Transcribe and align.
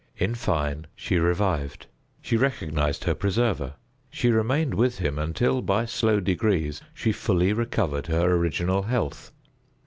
In 0.17 0.33
fine, 0.33 0.87
she 0.95 1.19
revived. 1.19 1.85
She 2.23 2.35
recognized 2.35 3.03
her 3.03 3.13
preserver. 3.13 3.75
She 4.09 4.31
remained 4.31 4.73
with 4.73 4.97
him 4.97 5.19
until, 5.19 5.61
by 5.61 5.85
slow 5.85 6.19
degrees, 6.19 6.81
she 6.91 7.11
fully 7.11 7.53
recovered 7.53 8.07
her 8.07 8.33
original 8.35 8.81
health. 8.81 9.31